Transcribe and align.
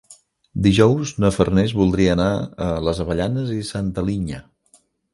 Dijous 0.67 1.11
na 1.25 1.31
Farners 1.35 1.77
voldria 1.83 2.15
anar 2.17 2.31
a 2.71 2.73
les 2.89 3.05
Avellanes 3.07 3.55
i 3.61 3.63
Santa 3.73 4.11
Linya. 4.13 4.45